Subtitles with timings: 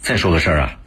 [0.00, 0.78] 再说个事儿啊，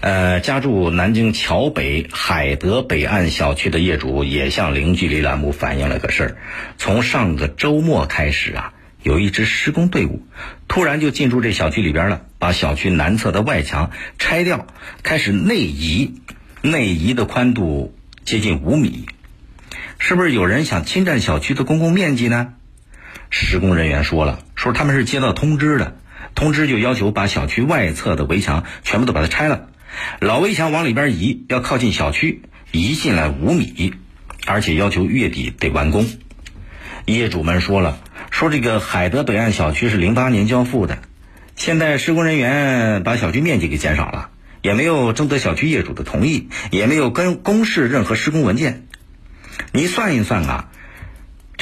[0.00, 6.36] 呃，家住南京桥北海德北岸小区的业主也向零距离栏目反映了个事儿：
[6.76, 10.26] 从上个周末开始啊，有一支施工队伍
[10.68, 14.66] 突然就进入这小区里边了，把小区南侧的外墙拆掉，
[15.02, 16.20] 开始内移，
[16.60, 19.06] 内移的宽度接近五米，
[19.98, 22.52] 是不是有人想侵占小区的公共面积呢？
[23.30, 25.96] 施工人员说了，说他们是接到通知的。
[26.34, 29.68] 通知就要求把小区外侧的围墙全部都把它拆了，
[30.20, 33.94] 老围墙往里边移，要靠近小区，移进来五米，
[34.46, 36.06] 而且要求月底得完工。
[37.06, 37.98] 业主们说了，
[38.30, 40.98] 说这个海德北岸小区是零八年交付的，
[41.56, 44.30] 现在施工人员把小区面积给减少了，
[44.62, 48.86] 也没有征得小区业主的同意，也没有跟公示任何施工文件。
[49.72, 50.68] 你算一算啊。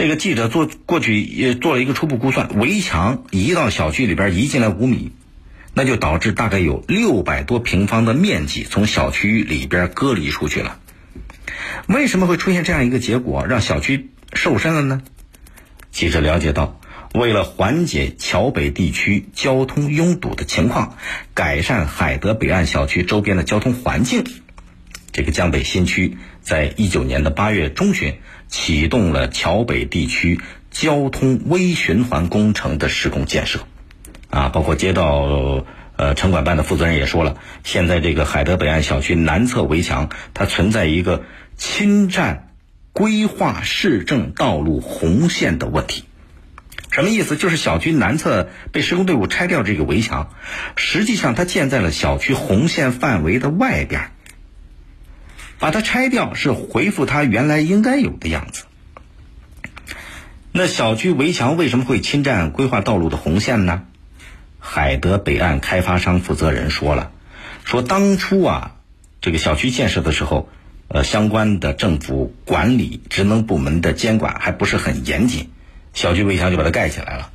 [0.00, 5.12] 这个记者做过去也做了一个初步估算，围墙移到小区里边移进来五米，
[5.74, 10.78] 那就导致大概有六百多平方的面积从小区里边隔离出去了。
[11.86, 15.02] 为什么会出现这样一个结果，让小区瘦身了呢？
[15.90, 16.80] 记者了解到，
[17.12, 20.96] 为了缓解桥北地区交通拥堵的情况，
[21.34, 24.24] 改善海德北岸小区周边的交通环境。
[25.12, 33.60] 这个江北新区在一九年的八月中旬启动了桥北地区交通微循环工程的施工建设，
[34.30, 35.64] 啊，包括街道
[35.96, 41.24] 呃城管办的负责人也说了，现在这个海德北岸小区南侧围墙它存在一个
[41.56, 42.54] 侵占
[42.92, 46.04] 规划市政道路红线的问题，
[46.92, 47.36] 什么意思？
[47.36, 50.30] 就是小区南侧被施工队伍拆掉这个围墙，
[50.76, 54.10] 实际上它建在了小区红线范围的外边。
[55.60, 58.64] 把它拆掉是恢复它原来应该有的样子。
[60.50, 63.84] 那小区围墙为什么会侵占规划道路的红线呢？
[64.58, 67.12] 海德北岸开发商负责人说了，
[67.64, 68.76] 说当初啊，
[69.20, 70.48] 这个小区建设的时候，
[70.88, 75.50] 呃，相关的政府管理职能部门的监管还不是很严谨，
[75.94, 77.30] 小区围墙就把它盖起来了。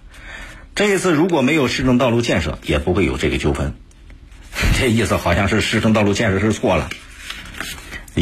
[0.76, 3.74] 这一次如果没有市政道路建设，也不会有这个纠纷。
[4.78, 6.90] 这意思好像是市政道路建设是错了。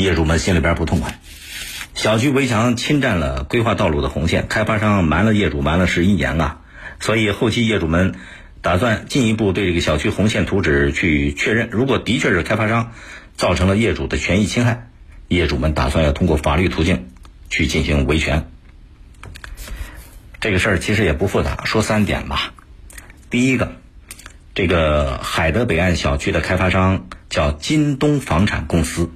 [0.01, 1.19] 业主们心里边不痛快，
[1.93, 6.61] 小区围墙侵占了规划道路的红线，开发商瞒了业主瞒了十一年啊！
[6.99, 8.15] 所以后期业主们
[8.61, 12.91] 打算进一步对这个小区红线图纸去确认，如果的确是开发商
[13.37, 14.89] 造成了业主的权益侵害，
[15.27, 17.11] 业主们打算要通过法律途径
[17.49, 18.49] 去进行维权。
[20.39, 22.53] 这个事儿其实也不复杂，说三点吧。
[23.29, 23.75] 第一个，
[24.55, 29.11] 这个海德北岸小区的开发商叫金东房产公司。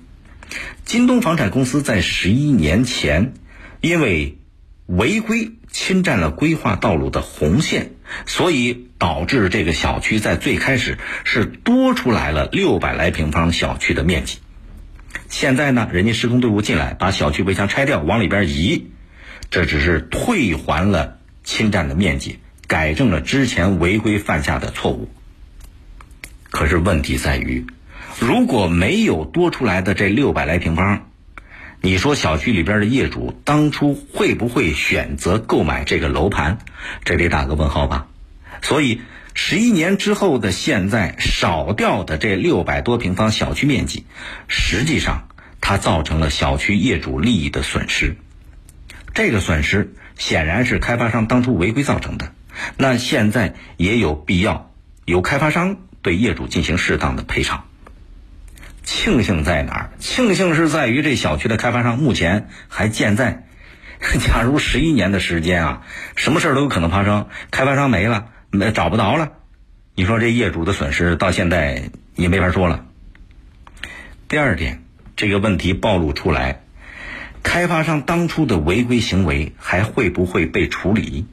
[0.86, 3.34] 京东房产公司在十一年前，
[3.82, 4.38] 因为
[4.86, 7.92] 违规侵占了规划道路的红线，
[8.26, 14.40] 所以导致这个小区在最开始是多出来了六百来平方小区的面积。
[15.30, 18.88] 现在呢，人家施工队伍进来，把小区围墙拆掉，往里边移，
[19.50, 25.10] 这只是退还了侵占的面积，改正了之前违规犯下的错误。
[26.50, 27.68] 可是问题在于。
[28.20, 31.12] 如果没有多出来的这六百来平方，
[31.82, 36.58] 你说小区里边的业主当初会不会选择购买这个楼盘？
[37.06, 38.08] 这得打个问号吧。
[38.64, 39.02] 所以
[39.36, 44.06] 十一年之后的现在，少掉的这六百多平方小区面积，
[44.48, 45.28] 实际上
[45.62, 48.18] 它造成了小区业主利益的损失。
[49.14, 52.34] 这个损失显然是开发商当初违规造成的。
[52.78, 54.72] 那现在也有必要
[55.06, 57.66] 由开发商对业主进行适当的赔偿。
[58.88, 59.90] 庆幸在哪儿？
[60.00, 63.44] 庆幸是在于这小区的开发商目前还健在。
[64.26, 65.82] 假如十一年的时间啊，
[66.16, 69.34] 什么事儿都有可能发生，开发商没了，没找不着了，
[69.94, 72.86] 你说这业主的损失到现在也没法说了。
[74.30, 74.82] 第二点，
[75.18, 76.62] 这个问题暴露出来，
[77.44, 81.26] 开发商当初的违规行为还会不会被处理？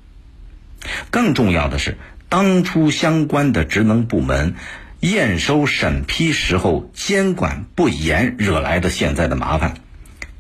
[1.13, 1.99] 更重要的是，
[2.29, 4.57] 当初相关的职能部门。
[5.05, 9.75] 验收审批时候监管不严惹来的现在的麻烦，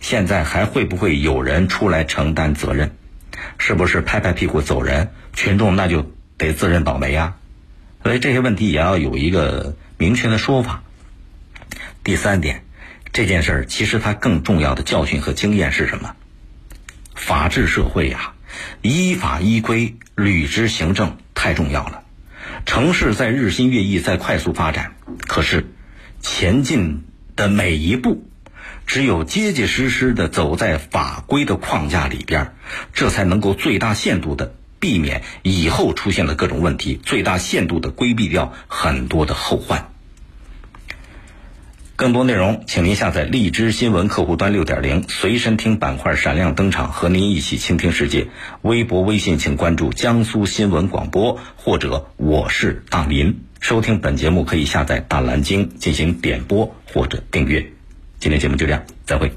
[0.00, 2.92] 现在还会不会有人出来承担责任？
[3.58, 5.10] 是不是拍拍屁股走人？
[5.34, 7.34] 群众那就得自认倒霉呀！
[8.02, 10.82] 所以这些问题也要有一个明确的说法。
[12.02, 12.64] 第三点，
[13.12, 16.16] 这件事儿其实它更重要的教训和经验是什么？
[17.14, 18.32] 法治社会呀，
[18.80, 22.03] 依法依规、履职行政太重要了。
[22.66, 24.96] 城市在日新月异，在快速发展，
[25.26, 25.66] 可是
[26.20, 27.04] 前进
[27.36, 28.26] 的每一步，
[28.86, 32.54] 只有结结实实的走在法规的框架里边，
[32.92, 39.93] 这才能够最大限度的避免以后出现的各种问题，最大限度的规避掉很多的后患。
[42.04, 48.26] 更多内容，请您下载荔枝新闻客户端六点零随身听板块闪亮登场，和您一起倾听世界。
[48.60, 53.46] 微博、微信请关注江苏新闻广播或者我是大林。
[53.58, 57.72] 收听本节目可以下载大蓝鲸进行点播或者订阅。
[58.18, 59.34] 今天节目就这样，再会。